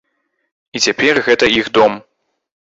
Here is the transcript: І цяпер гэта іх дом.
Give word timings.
І 0.77 0.81
цяпер 0.87 1.13
гэта 1.29 1.53
іх 1.61 1.71
дом. 1.79 2.03